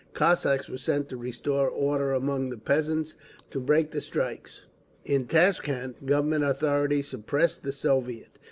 Cossacks 0.15 0.67
were 0.67 0.79
sent 0.79 1.09
to 1.09 1.15
restore 1.15 1.69
order 1.69 2.11
among 2.11 2.49
the 2.49 2.57
peasants, 2.57 3.15
to 3.51 3.59
break 3.59 3.91
the 3.91 4.01
strikes. 4.01 4.63
In 5.05 5.27
Tashkent, 5.27 6.07
Government 6.07 6.43
authorities 6.43 7.09
suppressed 7.09 7.61
the 7.61 7.71
Soviet. 7.71 8.29